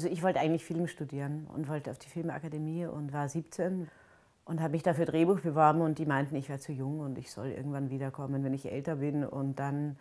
[0.00, 3.86] Also ich wollte eigentlich Film studieren und wollte auf die Filmakademie und war 17
[4.46, 7.30] und habe mich dafür Drehbuch beworben und die meinten, ich wäre zu jung und ich
[7.30, 9.26] soll irgendwann wiederkommen, wenn ich älter bin.
[9.26, 9.98] Und dann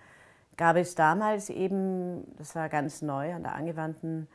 [0.56, 4.30] gab es damals eben, das war ganz neu an der Angewandten,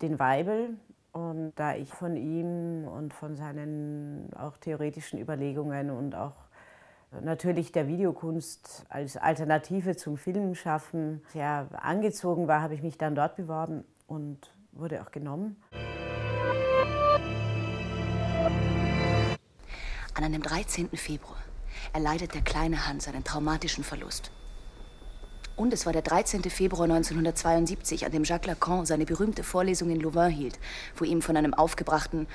[0.00, 0.76] den Weibel.
[1.10, 6.36] Und da ich von ihm und von seinen auch theoretischen Überlegungen und auch
[7.20, 13.34] natürlich der Videokunst als Alternative zum Filmschaffen sehr angezogen war, habe ich mich dann dort
[13.34, 15.56] beworben und wurde auch genommen.
[20.14, 20.90] An einem 13.
[20.96, 21.42] Februar
[21.92, 24.30] erleidet der kleine Hans einen traumatischen Verlust.
[25.56, 26.42] Und es war der 13.
[26.44, 30.58] Februar 1972, an dem Jacques Lacan seine berühmte Vorlesung in Louvain hielt,
[30.96, 32.26] wo ihm von einem aufgebrachten,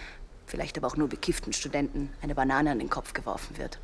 [0.46, 3.80] vielleicht aber auch nur bekifften Studenten eine Banane an den Kopf geworfen wird.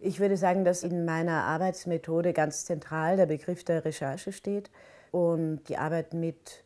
[0.00, 4.70] Ich würde sagen, dass in meiner Arbeitsmethode ganz zentral der Begriff der Recherche steht
[5.12, 6.64] und die Arbeit mit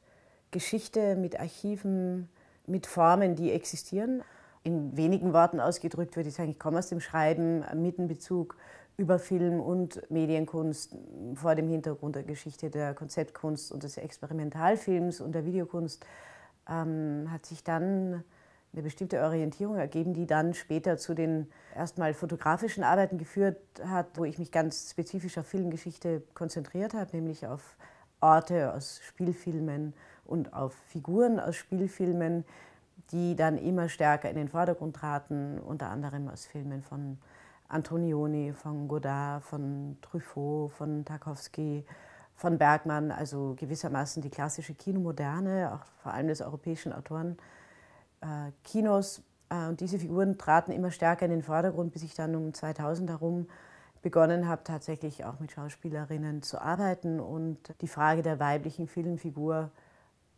[0.55, 2.28] Geschichte, mit Archiven,
[2.66, 4.22] mit Formen, die existieren.
[4.62, 8.56] In wenigen Worten ausgedrückt würde ich sagen, ich komme aus dem Schreiben mit einem Bezug
[8.97, 10.97] über Film und Medienkunst
[11.34, 16.06] vor dem Hintergrund der Geschichte der Konzeptkunst und des Experimentalfilms und der Videokunst
[16.70, 18.22] ähm, hat sich dann
[18.72, 24.25] eine bestimmte Orientierung ergeben, die dann später zu den erstmal fotografischen Arbeiten geführt hat, wo
[24.25, 27.77] ich mich ganz spezifisch auf Filmgeschichte konzentriert habe, nämlich auf
[28.25, 29.92] Orte aus Spielfilmen
[30.25, 32.44] und auf Figuren aus Spielfilmen,
[33.12, 37.19] die dann immer stärker in den Vordergrund traten, unter anderem aus Filmen von
[37.69, 41.84] Antonioni, von Godard, von Truffaut, von Tarkovsky,
[42.34, 47.36] von Bergmann, also gewissermaßen die klassische Kinomoderne, auch vor allem des europäischen Autoren.
[48.22, 52.55] Äh, äh, und diese Figuren traten immer stärker in den Vordergrund, bis ich dann um
[52.55, 53.48] 2000 herum
[54.05, 59.70] begonnen habe, tatsächlich auch mit Schauspielerinnen zu arbeiten und die Frage der weiblichen Filmfigur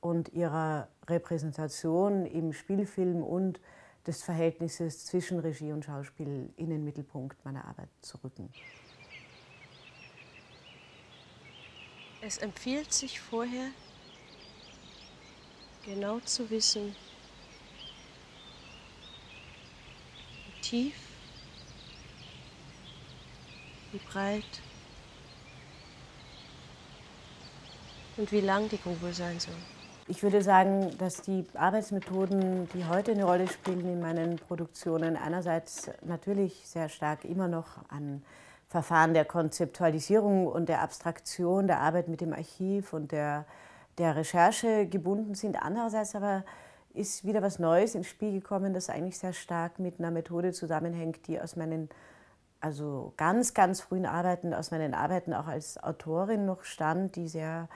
[0.00, 3.60] und ihrer Repräsentation im Spielfilm und
[4.06, 8.52] des Verhältnisses zwischen Regie und Schauspiel in den Mittelpunkt meiner Arbeit zu rücken.
[12.22, 13.70] Es empfiehlt sich vorher,
[15.84, 16.94] genau zu wissen,
[20.44, 21.05] wie tief,
[23.96, 24.44] wie breit
[28.16, 29.54] und wie lang die Grube sein soll.
[30.08, 35.90] Ich würde sagen, dass die Arbeitsmethoden, die heute eine Rolle spielen in meinen Produktionen, einerseits
[36.02, 38.22] natürlich sehr stark immer noch an
[38.68, 43.46] Verfahren der Konzeptualisierung und der Abstraktion, der Arbeit mit dem Archiv und der,
[43.98, 45.60] der Recherche gebunden sind.
[45.60, 46.44] Andererseits aber
[46.94, 51.26] ist wieder was Neues ins Spiel gekommen, das eigentlich sehr stark mit einer Methode zusammenhängt,
[51.26, 51.88] die aus meinen
[52.66, 57.68] also ganz, ganz frühen Arbeiten, aus meinen Arbeiten auch als Autorin noch stand, die sehr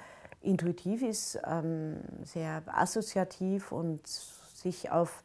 [0.43, 5.23] intuitiv ist, ähm, sehr assoziativ und sich auf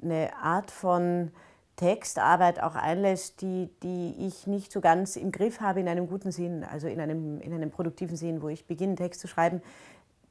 [0.00, 1.32] eine Art von
[1.74, 6.30] Textarbeit auch einlässt, die, die ich nicht so ganz im Griff habe in einem guten
[6.30, 9.60] Sinn, also in einem, in einem produktiven Sinn, wo ich beginne, Text zu schreiben,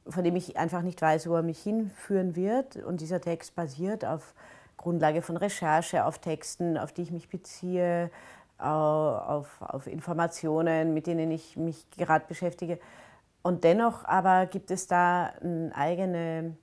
[0.08, 2.76] von dem ich einfach nicht weiß, wo er mich hinführen wird.
[2.76, 4.32] Und dieser Text basiert auf
[4.78, 8.10] Grundlage von Recherche, auf Texten, auf die ich mich beziehe,
[8.62, 12.78] auf, auf Informationen, mit denen ich mich gerade beschäftige.
[13.42, 16.56] Und dennoch aber gibt es da eine eigene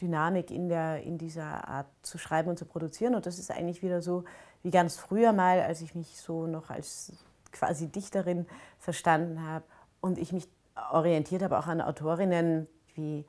[0.00, 3.14] Dynamik in, der, in dieser Art zu schreiben und zu produzieren.
[3.14, 4.24] Und das ist eigentlich wieder so
[4.62, 7.12] wie ganz früher mal, als ich mich so noch als
[7.52, 8.46] quasi Dichterin
[8.78, 9.64] verstanden habe
[10.00, 10.48] und ich mich
[10.90, 13.24] orientiert habe auch an Autorinnen wie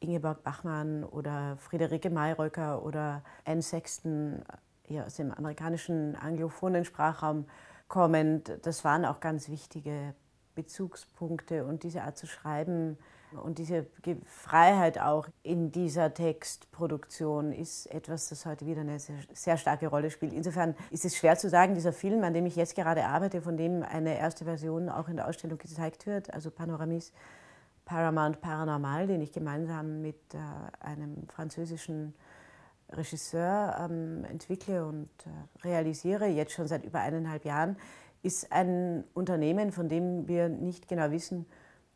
[0.00, 4.42] Ingeborg Bachmann oder Friederike Mayröcker oder Anne Sexton
[4.90, 7.46] ja, aus dem amerikanischen anglophonen Sprachraum
[7.88, 8.52] kommend.
[8.62, 10.14] Das waren auch ganz wichtige
[10.54, 12.98] Bezugspunkte und diese Art zu schreiben
[13.32, 13.86] und diese
[14.24, 20.10] Freiheit auch in dieser Textproduktion ist etwas, das heute wieder eine sehr, sehr, starke Rolle
[20.10, 20.32] spielt.
[20.32, 23.56] Insofern ist es schwer zu sagen, dieser Film, an dem ich jetzt gerade arbeite, von
[23.56, 27.12] dem eine erste Version auch in der Ausstellung gezeigt wird, also Panoramis
[27.84, 30.38] Paramount Paranormal, den ich gemeinsam mit äh,
[30.84, 32.14] einem französischen
[32.92, 37.76] Regisseur ähm, entwickle und äh, realisiere, jetzt schon seit über eineinhalb Jahren,
[38.22, 41.46] ist ein Unternehmen, von dem wir nicht genau wissen,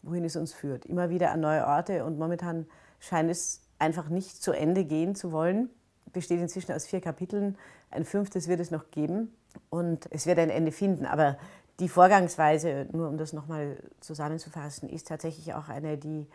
[0.03, 0.87] wohin es uns führt.
[0.87, 2.67] Immer wieder an neue Orte und momentan
[3.01, 5.71] scheint es einfach nicht zu Ende gehen zu wollen.
[6.13, 7.59] Besteht inzwischen aus vier Kapiteln.
[7.91, 9.35] Ein fünftes wird es noch geben
[9.71, 11.07] und es wird ein Ende finden.
[11.07, 11.37] Aber
[11.81, 16.27] die Vorgangsweise, nur um das nochmal zusammenzufassen, ist tatsächlich auch eine, die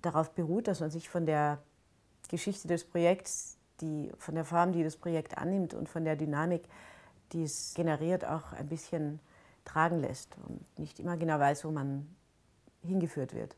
[0.00, 1.58] darauf beruht, dass man sich von der
[2.28, 6.68] Geschichte des Projekts, die, von der Form, die das Projekt annimmt und von der Dynamik,
[7.32, 9.20] die es generiert, auch ein bisschen
[9.64, 12.06] tragen lässt und nicht immer genau weiß, wo man
[12.82, 13.56] hingeführt wird.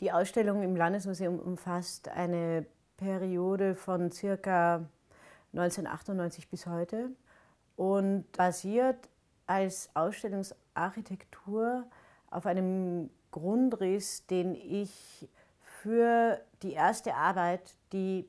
[0.00, 2.66] Die Ausstellung im Landesmuseum umfasst eine
[2.96, 4.88] Periode von circa
[5.52, 7.10] 1998 bis heute
[7.76, 9.08] und basiert
[9.46, 11.84] als Ausstellungsarchitektur
[12.30, 15.28] auf einem Grundriss, den ich
[15.82, 18.28] für die erste Arbeit, die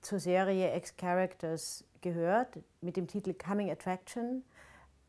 [0.00, 4.44] zur Serie X-Characters gehört, mit dem Titel Coming Attraction,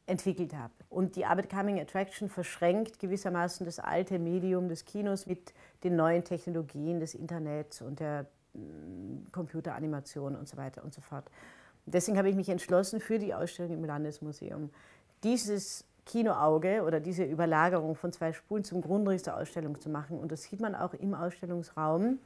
[0.07, 0.73] entwickelt habe.
[0.89, 5.53] Und die Arbeit Coming Attraction verschränkt gewissermaßen das alte Medium des Kinos mit
[5.83, 8.25] den neuen Technologien des Internets und der
[9.31, 11.25] Computeranimation und so weiter und so fort.
[11.85, 14.69] Deswegen habe ich mich entschlossen, für die Ausstellung im Landesmuseum
[15.23, 20.19] dieses Kinoauge oder diese Überlagerung von zwei Spulen zum Grundriss der Ausstellung zu machen.
[20.19, 22.19] Und das sieht man auch im Ausstellungsraum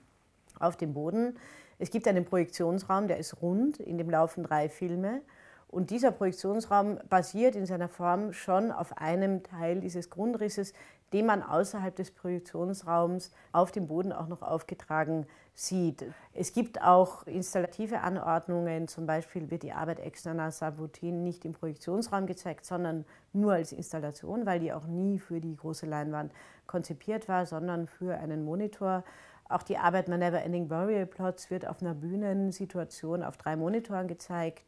[0.59, 1.37] auf dem Boden.
[1.77, 5.21] Es gibt einen Projektionsraum, der ist rund, in dem laufen drei Filme.
[5.67, 10.73] Und dieser Projektionsraum basiert in seiner Form schon auf einem Teil dieses Grundrisses,
[11.13, 16.05] den man außerhalb des Projektionsraums auf dem Boden auch noch aufgetragen sieht.
[16.33, 22.27] Es gibt auch installative Anordnungen, zum Beispiel wird die Arbeit externer Savutin nicht im Projektionsraum
[22.27, 26.33] gezeigt, sondern nur als Installation, weil die auch nie für die große Leinwand
[26.67, 29.03] konzipiert war, sondern für einen Monitor.
[29.47, 34.07] Auch die Arbeit My Never Ending Burial Plots wird auf einer Bühnensituation auf drei Monitoren
[34.07, 34.65] gezeigt.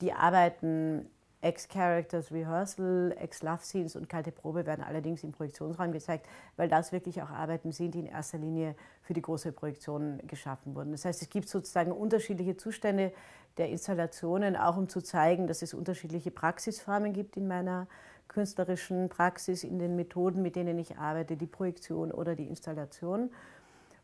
[0.00, 1.08] Die Arbeiten
[1.44, 6.26] Ex-Characters Rehearsal, Ex-Love Scenes und Kalte Probe werden allerdings im Projektionsraum gezeigt,
[6.56, 10.74] weil das wirklich auch Arbeiten sind, die in erster Linie für die große Produktion geschaffen
[10.74, 10.92] wurden.
[10.92, 13.12] Das heißt, es gibt sozusagen unterschiedliche Zustände
[13.58, 17.86] der Installationen, auch um zu zeigen, dass es unterschiedliche Praxisformen gibt in meiner
[18.26, 23.30] künstlerischen Praxis, in den Methoden, mit denen ich arbeite, die Projektion oder die Installation.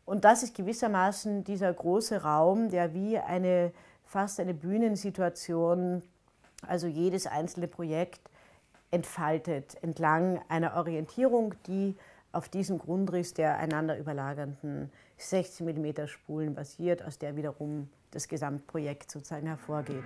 [0.05, 3.73] Und das ist gewissermaßen dieser große Raum, der wie eine
[4.05, 6.03] fast eine Bühnensituation
[6.61, 8.21] also jedes einzelne Projekt
[8.91, 11.95] entfaltet entlang einer Orientierung, die
[12.31, 19.11] auf diesem Grundriss der einander überlagernden 16 mm Spulen basiert, aus der wiederum das Gesamtprojekt
[19.11, 20.03] sozusagen hervorgeht.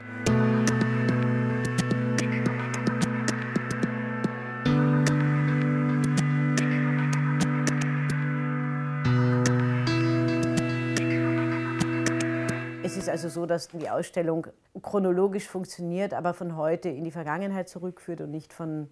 [12.97, 14.47] Ist also so, dass die Ausstellung
[14.81, 18.89] chronologisch funktioniert, aber von heute in die Vergangenheit zurückführt und nicht von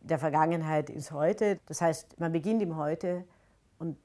[0.00, 1.58] der Vergangenheit ins Heute.
[1.66, 3.24] Das heißt, man beginnt im Heute
[3.78, 3.96] und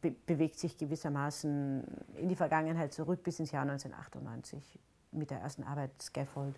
[0.00, 1.84] be bewegt sich gewissermaßen
[2.16, 4.78] in die Vergangenheit zurück bis ins Jahr 1998
[5.12, 6.54] mit der ersten Arbeit Scaffold.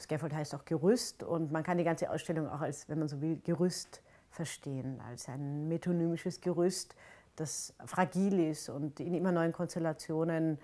[0.00, 3.20] Scaffold heißt auch Gerüst und man kann die ganze Ausstellung auch als, wenn man so
[3.20, 6.94] will, Gerüst verstehen, als ein metonymisches Gerüst,
[7.36, 10.58] das fragil ist und in immer neuen Konstellationen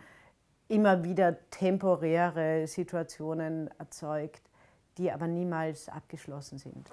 [0.68, 4.50] immer wieder temporäre Situationen erzeugt,
[4.98, 6.90] die aber niemals abgeschlossen sind.